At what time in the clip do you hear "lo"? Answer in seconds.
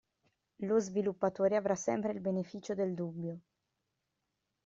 0.61-0.79